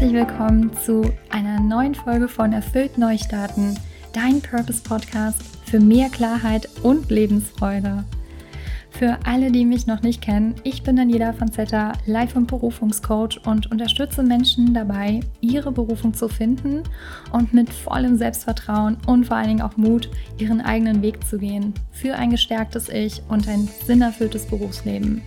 [0.00, 3.78] herzlich willkommen zu einer neuen Folge von Erfüllt Neustarten,
[4.14, 8.04] dein Purpose Podcast für mehr Klarheit und Lebensfreude.
[8.88, 13.44] Für alle, die mich noch nicht kennen, ich bin Daniela von Zeta, Life- und Berufungscoach
[13.44, 16.82] und unterstütze Menschen dabei, ihre Berufung zu finden
[17.32, 20.08] und mit vollem Selbstvertrauen und vor allen Dingen auch Mut,
[20.38, 25.20] ihren eigenen Weg zu gehen, für ein gestärktes Ich und ein sinnerfülltes Berufsleben.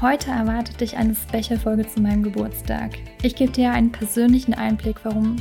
[0.00, 2.92] Heute erwartet dich eine Special-Folge zu meinem Geburtstag.
[3.20, 5.36] Ich gebe dir einen persönlichen Einblick, warum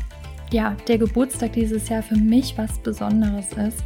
[0.51, 3.81] ja, der Geburtstag dieses Jahr für mich was Besonderes ist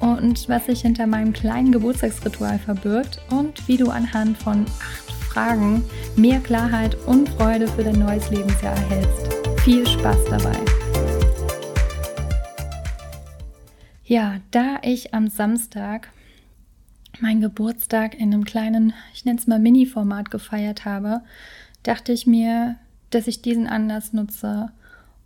[0.00, 5.84] und was sich hinter meinem kleinen Geburtstagsritual verbirgt und wie du anhand von acht Fragen
[6.16, 9.32] mehr Klarheit und Freude für dein neues Lebensjahr erhältst.
[9.60, 10.58] Viel Spaß dabei!
[14.04, 16.08] Ja, da ich am Samstag
[17.22, 21.22] meinen Geburtstag in einem kleinen, ich nenne es mal Mini-Format gefeiert habe,
[21.84, 22.76] dachte ich mir,
[23.10, 24.70] dass ich diesen Anlass nutze,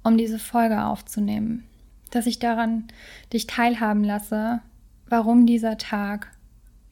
[0.02, 1.64] um diese Folge aufzunehmen.
[2.10, 2.84] Dass ich daran
[3.32, 4.60] dich teilhaben lasse,
[5.08, 6.30] warum dieser Tag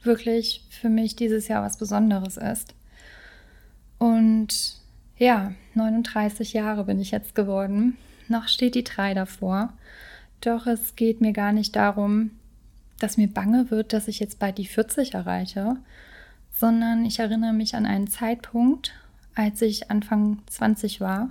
[0.03, 2.75] wirklich für mich dieses Jahr was Besonderes ist.
[3.99, 4.77] Und
[5.19, 7.97] ja, 39 Jahre bin ich jetzt geworden.
[8.29, 9.73] Noch steht die 3 davor.
[10.41, 12.31] Doch es geht mir gar nicht darum,
[12.99, 15.77] dass mir bange wird, dass ich jetzt bald die 40 erreiche,
[16.53, 18.93] sondern ich erinnere mich an einen Zeitpunkt,
[19.35, 21.31] als ich Anfang 20 war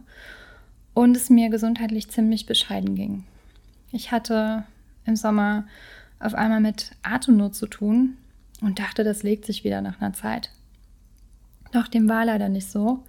[0.94, 3.24] und es mir gesundheitlich ziemlich bescheiden ging.
[3.92, 4.64] Ich hatte
[5.06, 5.66] im Sommer
[6.20, 8.18] auf einmal mit Atemnot zu tun
[8.62, 10.50] und dachte, das legt sich wieder nach einer Zeit.
[11.72, 13.04] Doch dem war leider nicht so.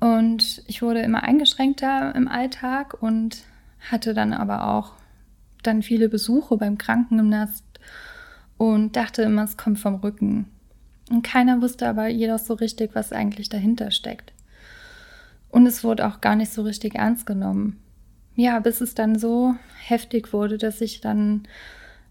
[0.00, 3.44] Und ich wurde immer eingeschränkter im Alltag und
[3.90, 4.92] hatte dann aber auch
[5.62, 7.64] dann viele Besuche beim Krankengymnast
[8.56, 10.46] und dachte immer, es kommt vom Rücken.
[11.10, 14.32] Und keiner wusste aber jedoch so richtig, was eigentlich dahinter steckt.
[15.48, 17.80] Und es wurde auch gar nicht so richtig ernst genommen.
[18.36, 21.42] Ja, bis es dann so heftig wurde, dass ich dann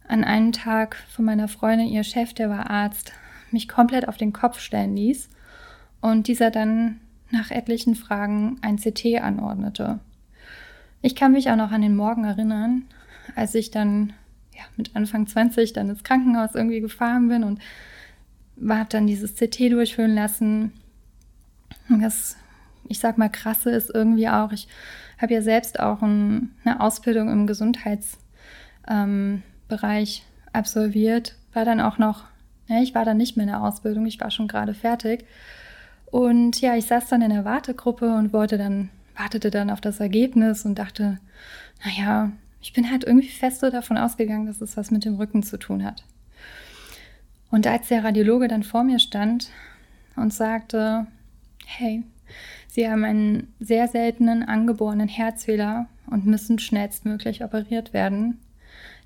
[0.07, 3.13] an einem Tag von meiner Freundin, ihr Chef, der war Arzt,
[3.51, 5.29] mich komplett auf den Kopf stellen ließ
[6.01, 6.99] und dieser dann
[7.31, 9.99] nach etlichen Fragen ein CT anordnete.
[11.01, 12.85] Ich kann mich auch noch an den Morgen erinnern,
[13.35, 14.13] als ich dann
[14.55, 17.59] ja, mit Anfang 20 dann ins Krankenhaus irgendwie gefahren bin und
[18.67, 20.73] habe dann dieses CT durchführen lassen.
[21.89, 22.35] Und das,
[22.87, 24.67] ich sag mal, krasse ist irgendwie auch, ich
[25.17, 28.17] habe ja selbst auch ein, eine Ausbildung im Gesundheitsbereich
[28.89, 29.43] ähm,
[30.53, 32.25] absolviert, war dann auch noch,
[32.67, 35.25] ja, ich war dann nicht mehr in der Ausbildung, ich war schon gerade fertig.
[36.05, 39.99] Und ja, ich saß dann in der Wartegruppe und wollte dann, wartete dann auf das
[39.99, 41.19] Ergebnis und dachte,
[41.85, 42.31] naja,
[42.61, 45.57] ich bin halt irgendwie fest so davon ausgegangen, dass es was mit dem Rücken zu
[45.57, 46.03] tun hat.
[47.51, 49.49] Und als der Radiologe dann vor mir stand
[50.15, 51.07] und sagte,
[51.65, 52.03] hey,
[52.67, 58.37] Sie haben einen sehr seltenen angeborenen Herzfehler und müssen schnellstmöglich operiert werden,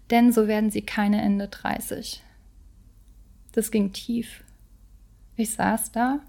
[0.09, 2.21] denn so werden Sie keine Ende 30.
[3.53, 4.43] Das ging tief.
[5.37, 6.19] Ich saß da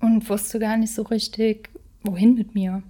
[0.00, 1.70] und wusste gar nicht so richtig,
[2.02, 2.82] wohin mit mir.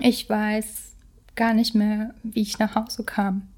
[0.00, 0.96] Ich weiß
[1.36, 3.48] gar nicht mehr, wie ich nach Hause kam.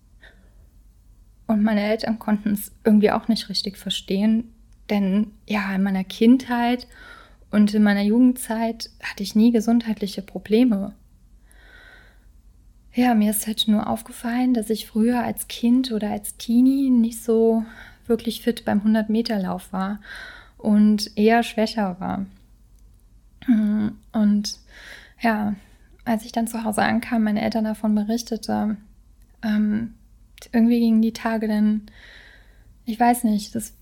[1.46, 4.52] Und meine Eltern konnten es irgendwie auch nicht richtig verstehen,
[4.90, 6.86] denn ja, in meiner Kindheit
[7.50, 10.94] und in meiner Jugendzeit hatte ich nie gesundheitliche Probleme.
[12.94, 17.22] Ja, mir ist halt nur aufgefallen, dass ich früher als Kind oder als Teenie nicht
[17.22, 17.64] so
[18.06, 20.00] wirklich fit beim 100-Meter-Lauf war
[20.58, 22.26] und eher schwächer war.
[24.12, 24.58] Und
[25.20, 25.54] ja,
[26.04, 28.76] als ich dann zu Hause ankam, meine Eltern davon berichtete,
[29.42, 29.94] ähm,
[30.52, 31.82] irgendwie gingen die Tage dann,
[32.84, 33.74] ich weiß nicht, das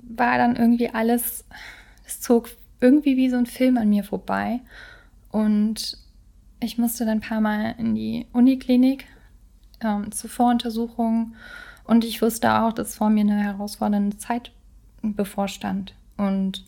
[0.00, 1.44] war dann irgendwie alles,
[2.06, 2.50] es zog
[2.80, 4.60] irgendwie wie so ein Film an mir vorbei.
[5.30, 5.98] Und
[6.60, 9.06] ich musste dann ein paar Mal in die Uniklinik
[9.80, 11.34] ähm, zur Voruntersuchung.
[11.84, 14.52] Und ich wusste auch, dass vor mir eine herausfordernde Zeit
[15.02, 15.94] bevorstand.
[16.16, 16.64] Und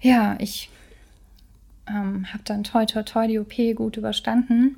[0.00, 0.70] ja, ich
[1.92, 4.76] ähm, habe dann toi toi toi die OP gut überstanden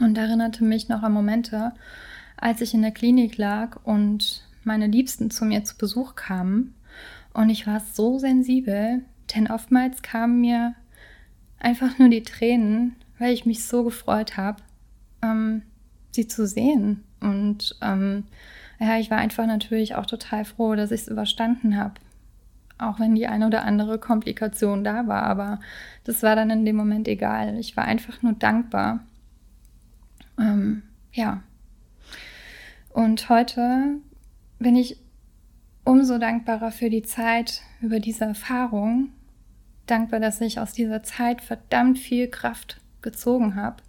[0.00, 1.72] und erinnerte mich noch an Momente,
[2.36, 6.74] als ich in der Klinik lag und meine Liebsten zu mir zu Besuch kamen.
[7.32, 9.02] Und ich war so sensibel,
[9.34, 10.74] denn oftmals kamen mir
[11.58, 14.62] einfach nur die Tränen, weil ich mich so gefreut habe,
[15.22, 15.62] ähm,
[16.12, 17.02] sie zu sehen.
[17.20, 18.24] Und ähm,
[18.78, 21.94] ja, ich war einfach natürlich auch total froh, dass ich es überstanden habe
[22.78, 25.24] auch wenn die eine oder andere Komplikation da war.
[25.24, 25.60] Aber
[26.04, 27.58] das war dann in dem Moment egal.
[27.58, 29.00] Ich war einfach nur dankbar.
[30.38, 30.82] Ähm,
[31.12, 31.42] ja.
[32.90, 33.96] Und heute
[34.58, 34.98] bin ich
[35.84, 39.10] umso dankbarer für die Zeit, über diese Erfahrung
[39.86, 43.82] dankbar, dass ich aus dieser Zeit verdammt viel Kraft gezogen habe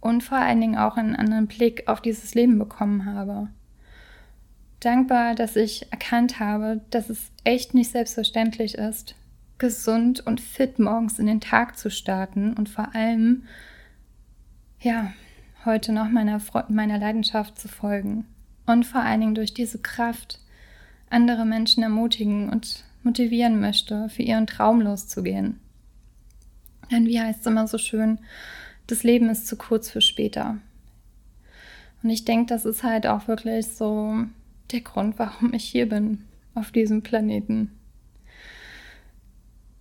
[0.00, 3.48] und vor allen Dingen auch einen anderen Blick auf dieses Leben bekommen habe.
[4.82, 9.14] Dankbar, dass ich erkannt habe, dass es echt nicht selbstverständlich ist,
[9.58, 13.44] gesund und fit morgens in den Tag zu starten und vor allem,
[14.80, 15.12] ja,
[15.64, 18.26] heute noch meiner, meiner Leidenschaft zu folgen.
[18.66, 20.40] Und vor allen Dingen durch diese Kraft
[21.10, 25.60] andere Menschen ermutigen und motivieren möchte, für ihren Traum loszugehen.
[26.90, 28.18] Denn wie heißt es immer so schön,
[28.88, 30.58] das Leben ist zu kurz für später.
[32.02, 34.24] Und ich denke, das ist halt auch wirklich so
[34.70, 36.24] der Grund, warum ich hier bin,
[36.54, 37.70] auf diesem Planeten.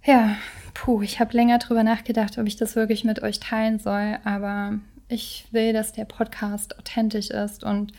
[0.04, 0.36] Ja,
[0.74, 4.80] puh, ich habe länger drüber nachgedacht, ob ich das wirklich mit euch teilen soll, aber
[5.10, 7.92] ich will, dass der Podcast authentisch ist und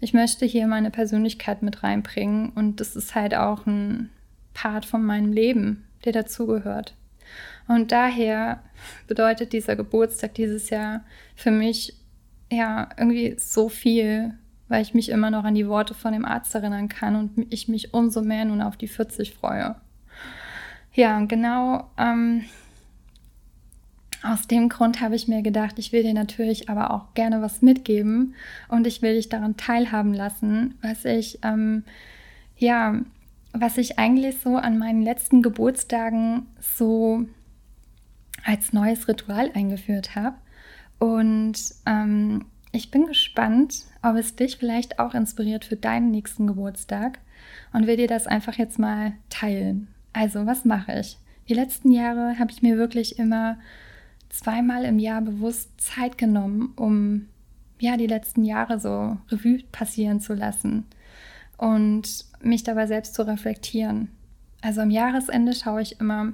[0.00, 4.10] ich möchte hier meine Persönlichkeit mit reinbringen und das ist halt auch ein
[4.54, 6.94] Part von meinem Leben, der dazugehört.
[7.68, 8.62] Und daher
[9.06, 11.04] bedeutet dieser Geburtstag dieses Jahr
[11.34, 11.94] für mich
[12.50, 14.34] ja irgendwie so viel,
[14.68, 17.68] weil ich mich immer noch an die Worte von dem Arzt erinnern kann und ich
[17.68, 19.76] mich umso mehr nun auf die 40 freue.
[20.92, 22.44] Ja, genau ähm,
[24.22, 27.62] aus dem Grund habe ich mir gedacht, ich will dir natürlich aber auch gerne was
[27.62, 28.34] mitgeben
[28.68, 31.84] und ich will dich daran teilhaben lassen, was ich ähm,
[32.56, 33.00] ja
[33.60, 37.26] was ich eigentlich so an meinen letzten Geburtstagen so
[38.44, 40.36] als neues Ritual eingeführt habe.
[40.98, 47.18] Und ähm, ich bin gespannt, ob es dich vielleicht auch inspiriert für deinen nächsten Geburtstag
[47.72, 49.88] und will dir das einfach jetzt mal teilen.
[50.12, 51.16] Also, was mache ich?
[51.48, 53.58] Die letzten Jahre habe ich mir wirklich immer
[54.28, 57.26] zweimal im Jahr bewusst Zeit genommen, um
[57.80, 60.84] ja die letzten Jahre so Revue passieren zu lassen
[61.56, 64.08] und mich dabei selbst zu reflektieren.
[64.60, 66.32] Also am Jahresende schaue ich immer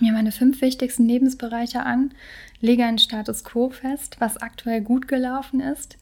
[0.00, 2.12] mir meine fünf wichtigsten Lebensbereiche an,
[2.60, 5.98] lege einen Status quo fest, was aktuell gut gelaufen ist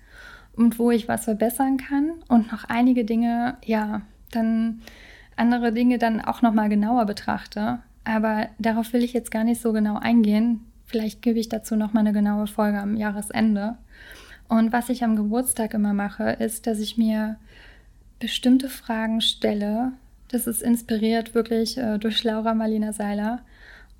[0.55, 4.83] und wo ich was verbessern kann und noch einige Dinge, ja, dann
[5.37, 7.81] andere Dinge dann auch noch mal genauer betrachte.
[8.05, 10.61] Aber darauf will ich jetzt gar nicht so genau eingehen.
[10.87, 13.77] Vielleicht gebe ich dazu noch mal eine genaue Folge am Jahresende.
[14.49, 17.37] Und was ich am Geburtstag immer mache, ist, dass ich mir
[18.19, 19.93] bestimmte Fragen stelle.
[20.29, 23.41] Das ist inspiriert wirklich äh, durch Laura Marlina Seiler.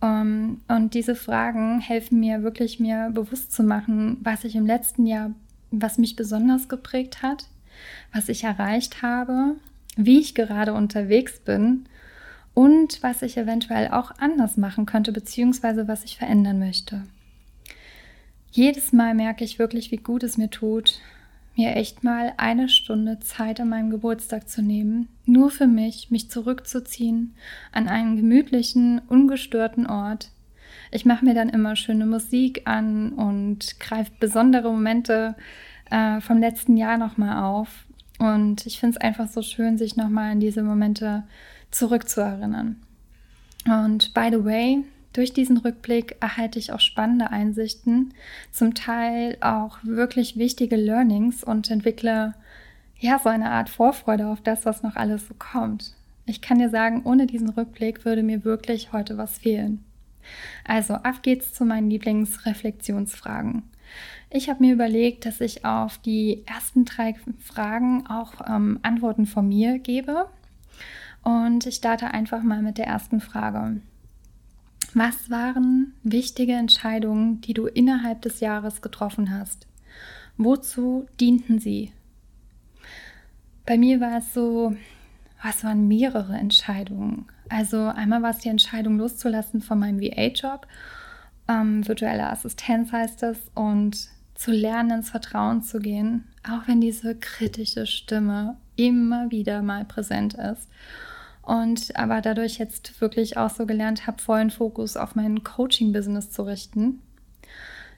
[0.03, 4.67] Um, ähm, und diese Fragen helfen mir wirklich, mir bewusst zu machen, was ich im
[4.67, 5.31] letzten Jahr,
[5.71, 7.47] was mich besonders geprägt hat,
[8.13, 9.55] was ich erreicht habe,
[9.97, 11.85] wie ich gerade unterwegs bin
[12.53, 17.05] und was ich eventuell auch anders machen könnte, beziehungsweise was ich verändern möchte.
[18.51, 21.01] Jedes Mal merke ich wirklich, wie gut es mir tut,
[21.57, 26.31] mir echt mal eine Stunde Zeit an meinem Geburtstag zu nehmen, nur für mich, mich
[26.31, 27.35] zurückzuziehen
[27.73, 30.31] an einen gemütlichen, ungestörten Ort.
[30.91, 35.35] Ich mache mir dann immer schöne Musik an und greife besondere Momente
[35.91, 37.87] äh, vom letzten Jahr nochmal auf.
[38.19, 41.25] Und ich finde es einfach so schön, sich nochmal an diese Momente
[41.71, 42.77] zurückzuerinnern.
[43.67, 48.15] Und by the way, durch diesen Rückblick erhalte ich auch spannende Einsichten,
[48.51, 52.35] zum Teil auch wirklich wichtige Learnings und entwickle
[52.99, 55.95] ja so eine Art Vorfreude auf das, was noch alles so kommt.
[56.25, 59.85] Ich kann dir sagen, ohne diesen Rückblick würde mir wirklich heute was fehlen.
[60.65, 63.65] Also, ab geht's zu meinen Lieblingsreflexionsfragen.
[64.31, 69.49] Ich habe mir überlegt, dass ich auf die ersten drei Fragen auch ähm, Antworten von
[69.49, 70.29] mir gebe.
[71.23, 73.81] Und ich starte einfach mal mit der ersten Frage.
[74.95, 79.67] Was waren wichtige Entscheidungen, die du innerhalb des Jahres getroffen hast?
[80.37, 81.93] Wozu dienten sie?
[83.65, 84.77] Bei mir war es so,
[85.43, 87.27] was waren mehrere Entscheidungen.
[87.49, 90.67] Also einmal war es die Entscheidung loszulassen von meinem VA-Job,
[91.49, 97.17] ähm, virtuelle Assistenz heißt es, und zu lernen, ins Vertrauen zu gehen, auch wenn diese
[97.17, 100.69] kritische Stimme immer wieder mal präsent ist
[101.43, 106.43] und aber dadurch jetzt wirklich auch so gelernt habe, vollen Fokus auf mein Coaching-Business zu
[106.45, 107.01] richten.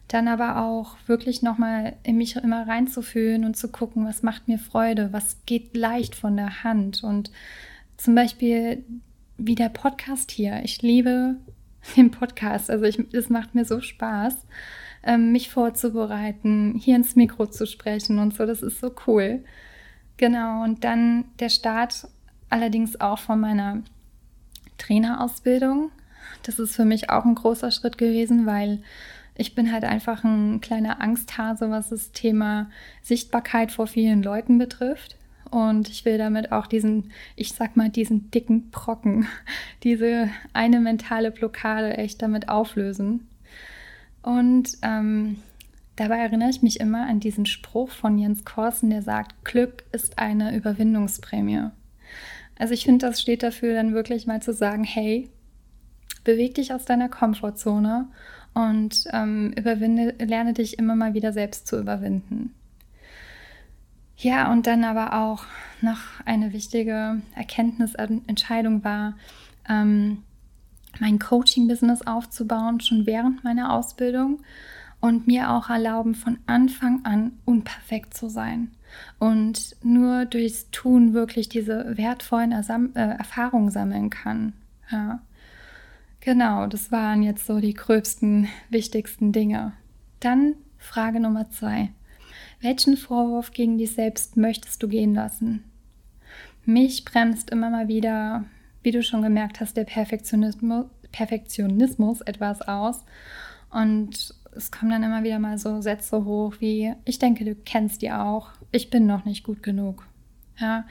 [0.09, 4.59] Dann aber auch wirklich nochmal in mich immer reinzufühlen und zu gucken, was macht mir
[4.59, 7.03] Freude, was geht leicht von der Hand.
[7.05, 7.31] Und
[7.97, 8.85] zum Beispiel
[9.37, 10.61] wie der Podcast hier.
[10.63, 11.37] Ich liebe
[11.97, 12.71] den Podcast.
[12.71, 14.47] Also es macht mir so Spaß,
[15.03, 18.47] ähm, mich vorzubereiten, hier ins Mikro zu sprechen und so.
[18.47, 19.45] Das ist so cool.
[20.17, 22.07] Genau, und dann der Start
[22.51, 23.83] allerdings auch von meiner
[24.79, 25.91] Trainerausbildung.
[26.43, 28.83] Das ist für mich auch ein großer Schritt gewesen, weil
[29.37, 32.71] ich bin halt einfach ein kleiner Angsthase, was das Thema
[33.03, 35.17] Sichtbarkeit vor vielen Leuten betrifft.
[35.51, 39.27] und ich will damit auch diesen, ich sag mal, diesen dicken Brocken,
[39.85, 43.29] diese eine mentale Blockade echt damit auflösen.
[44.23, 45.37] Und ähm,
[45.97, 50.19] dabei erinnere ich mich immer an diesen Spruch von Jens Korsen, der sagt, Glück ist
[50.19, 51.71] eine Überwindungsprämie.
[52.59, 55.29] Also ich finde, das steht dafür, dann wirklich mal zu sagen, hey,
[56.23, 58.09] beweg dich aus deiner Komfortzone
[58.55, 62.55] und ähm, überwinde, lerne dich immer mal wieder selbst zu überwinden.
[64.17, 65.45] Ja, und dann aber auch
[65.81, 69.15] noch eine wichtige Erkenntnisentscheidung war,
[69.69, 70.23] ähm,
[71.01, 74.41] mein Coaching-Business aufzubauen, schon während meiner Ausbildung
[75.01, 78.71] und mir auch erlauben, von Anfang an unperfekt zu sein
[79.19, 84.53] und nur durchs Tun wirklich diese wertvollen Ersam äh, Erfahrungen sammeln kann.
[84.91, 85.21] Ja.
[86.21, 89.73] Genau, das waren jetzt so die gröbsten, wichtigsten Dinge.
[90.21, 91.91] Dann Frage Nummer zwei.
[92.61, 95.65] Welchen Vorwurf gegen dich selbst möchtest du gehen lassen?
[96.65, 98.45] Mich bremst immer mal wieder,
[98.83, 103.05] wie du schon gemerkt hast, der Perfektionismus, Perfektionismus etwas aus.
[103.71, 108.03] Und es kommen dann immer wieder mal so Sätze hoch wie, ich denke, du kennst
[108.03, 110.07] die auch, ich bin noch nicht gut genug.
[110.59, 110.85] Ja,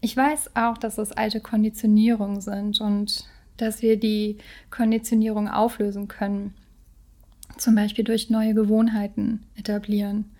[0.00, 4.38] ich weiß auch, dass es alte Konditionierungen sind und dass wir die
[4.70, 6.54] Konditionierung auflösen können.
[7.58, 10.32] Zum Beispiel durch neue Gewohnheiten etablieren.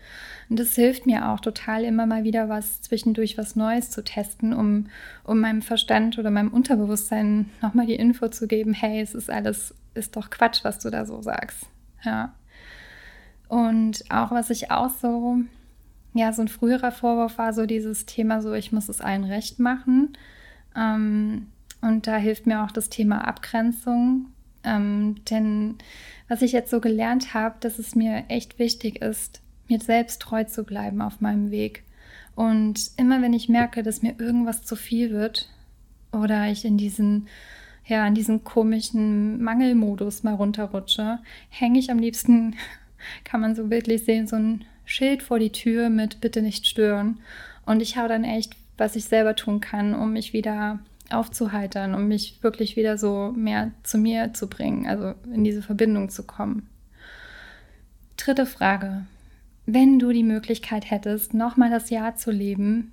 [0.48, 4.52] Und das hilft mir auch total, immer mal wieder was zwischendurch was Neues zu testen,
[4.52, 4.86] um,
[5.24, 9.74] um meinem Verstand oder meinem Unterbewusstsein nochmal die Info zu geben, hey, es ist alles,
[9.94, 11.66] ist doch Quatsch, was du da so sagst.
[12.04, 12.34] Ja.
[13.52, 15.36] Und auch was ich auch so,
[16.14, 19.58] ja, so ein früherer Vorwurf war so dieses Thema so, ich muss es allen recht
[19.58, 20.16] machen.
[20.74, 21.48] Ähm,
[21.82, 24.28] und da hilft mir auch das Thema Abgrenzung.
[24.64, 25.74] Ähm, denn
[26.28, 30.44] was ich jetzt so gelernt habe, dass es mir echt wichtig ist, mir selbst treu
[30.44, 31.84] zu bleiben auf meinem Weg.
[32.34, 35.50] Und immer wenn ich merke, dass mir irgendwas zu viel wird
[36.10, 37.28] oder ich in diesen,
[37.84, 41.18] ja, in diesen komischen Mangelmodus mal runterrutsche,
[41.50, 42.56] hänge ich am liebsten,
[43.24, 47.20] kann man so bildlich sehen, so ein Schild vor die Tür mit Bitte nicht stören.
[47.66, 52.08] Und ich habe dann echt, was ich selber tun kann, um mich wieder aufzuheitern, um
[52.08, 56.68] mich wirklich wieder so mehr zu mir zu bringen, also in diese Verbindung zu kommen.
[58.16, 59.06] Dritte Frage.
[59.66, 62.92] Wenn du die Möglichkeit hättest, nochmal das Jahr zu leben,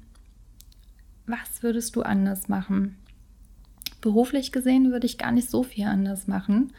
[1.25, 2.95] was würdest du anders machen?
[4.01, 6.71] Beruflich gesehen würde ich gar nicht so viel anders machen.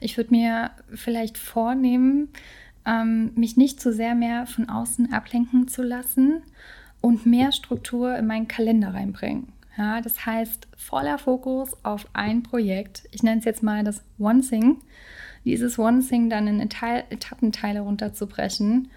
[0.00, 2.28] Ich würde mir vielleicht vornehmen,
[2.86, 6.42] ähm, mich nicht zu sehr mehr von außen ablenken zu lassen
[7.00, 9.52] und mehr Struktur in meinen Kalender reinbringen.
[9.76, 13.04] Ja, das heißt, voller Fokus auf ein Projekt.
[13.10, 14.78] Ich nenne es jetzt mal das One Thing.
[15.44, 18.88] Dieses One Thing dann in Etappenteile runterzubrechen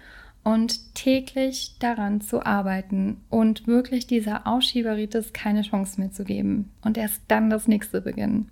[0.42, 6.96] und täglich daran zu arbeiten und wirklich dieser Ausschieberitis keine Chance mehr zu geben und
[6.96, 8.50] erst dann das nächste beginnen.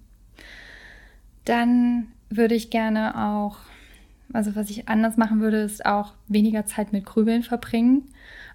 [1.44, 3.58] Dann würde ich gerne auch,
[4.32, 8.04] also was ich anders machen würde, ist auch weniger Zeit mit Grübeln verbringen,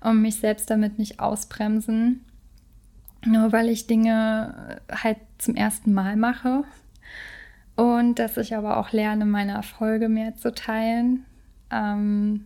[0.02, 2.22] um mich selbst damit nicht ausbremsen
[3.26, 6.64] nur weil ich Dinge halt zum ersten Mal mache
[7.76, 11.26] und dass ich aber auch lerne, meine Erfolge mehr zu teilen.
[11.72, 12.46] Ähm,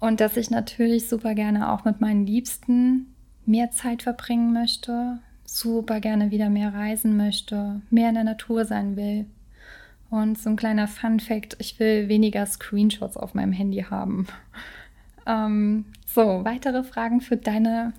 [0.00, 3.14] und dass ich natürlich super gerne auch mit meinen Liebsten
[3.46, 8.96] mehr Zeit verbringen möchte, super gerne wieder mehr reisen möchte, mehr in der Natur sein
[8.96, 9.26] will.
[10.14, 14.26] Und so ein kleiner Fun fact, ich will weniger Screenshots auf meinem Handy haben.
[15.26, 17.94] Ähm, so, weitere Fragen für deine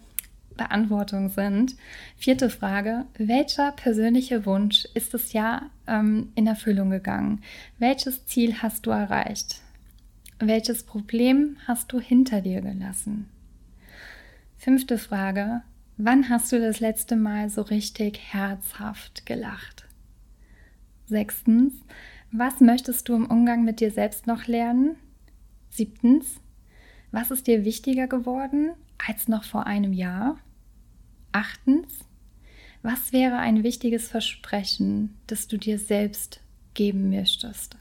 [0.56, 1.76] Beantwortung sind.
[2.18, 3.06] Vierte Frage.
[3.18, 7.42] Welcher persönliche Wunsch ist das Jahr ähm, in Erfüllung gegangen?
[7.80, 9.62] Welches Ziel hast du erreicht?
[10.38, 13.28] Welches Problem hast du hinter dir gelassen?
[14.60, 15.64] Fünfte Frage.
[15.98, 19.85] Wann hast du das letzte Mal so richtig herzhaft gelacht?
[21.08, 21.74] Sechstens.
[22.32, 24.96] Was möchtest du im Umgang mit dir selbst noch lernen?
[25.70, 26.42] Siebtens.
[27.12, 28.72] Was ist dir wichtiger geworden
[29.08, 30.38] als noch vor einem Jahr?
[31.32, 32.06] Achtens,
[32.82, 36.40] was wäre ein wichtiges Versprechen, das du dir selbst
[36.74, 37.78] geben möchtest?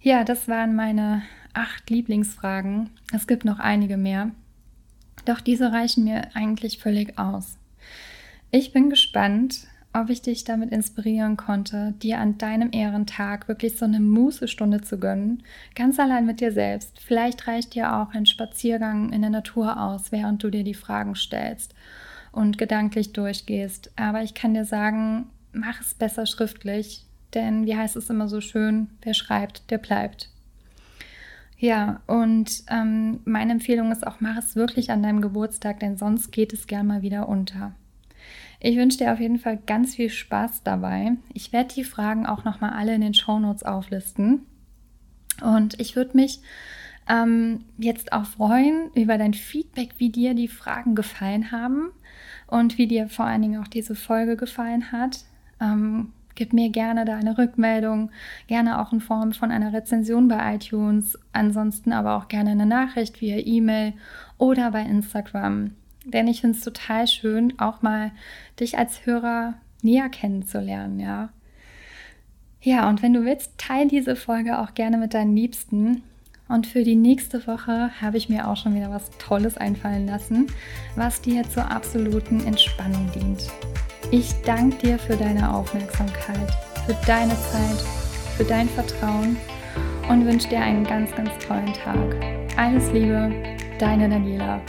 [0.00, 1.22] Ja, das waren meine
[1.52, 2.90] acht Lieblingsfragen.
[3.12, 4.30] Es gibt noch einige mehr.
[5.24, 7.58] Doch diese reichen mir eigentlich völlig aus.
[8.50, 13.86] Ich bin gespannt, ob ich dich damit inspirieren konnte, dir an deinem Ehrentag wirklich so
[13.86, 15.42] eine Mußestunde zu gönnen,
[15.74, 17.00] ganz allein mit dir selbst.
[17.00, 21.14] Vielleicht reicht dir auch ein Spaziergang in der Natur aus, während du dir die Fragen
[21.14, 21.74] stellst
[22.30, 23.90] und gedanklich durchgehst.
[23.96, 28.42] Aber ich kann dir sagen, mach es besser schriftlich, denn wie heißt es immer so
[28.42, 30.28] schön, wer schreibt, der bleibt.
[31.58, 36.32] Ja, und ähm, meine Empfehlung ist auch, mach es wirklich an deinem Geburtstag, denn sonst
[36.32, 37.72] geht es gern mal wieder unter.
[38.60, 41.12] Ich wünsche dir auf jeden Fall ganz viel Spaß dabei.
[41.32, 44.42] Ich werde die Fragen auch nochmal alle in den Shownotes auflisten.
[45.42, 46.40] Und ich würde mich
[47.08, 51.90] ähm, jetzt auch freuen über dein Feedback, wie dir die Fragen gefallen haben
[52.46, 55.24] und wie dir vor allen Dingen auch diese Folge gefallen hat.
[55.60, 58.10] Ähm, Gib mir gerne deine Rückmeldung,
[58.46, 63.22] gerne auch in Form von einer Rezension bei iTunes, ansonsten aber auch gerne eine Nachricht
[63.22, 63.94] via E-Mail
[64.36, 65.70] oder bei Instagram.
[66.06, 68.12] Denn ich finde es total schön, auch mal
[68.60, 71.30] dich als Hörer näher kennenzulernen, ja.
[72.62, 76.02] Ja, und wenn du willst, teile diese Folge auch gerne mit deinen Liebsten.
[76.48, 80.46] Und für die nächste Woche habe ich mir auch schon wieder was Tolles einfallen lassen,
[80.94, 83.48] was dir zur absoluten Entspannung dient.
[84.12, 86.50] Ich danke dir für deine Aufmerksamkeit,
[86.86, 87.84] für deine Zeit,
[88.36, 89.36] für dein Vertrauen
[90.08, 92.14] und wünsche dir einen ganz, ganz tollen Tag.
[92.56, 93.32] Alles Liebe,
[93.80, 94.60] deine Daniela.